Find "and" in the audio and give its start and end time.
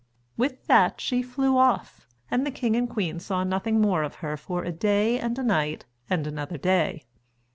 2.31-2.43, 2.75-2.89, 5.19-5.37, 6.09-6.25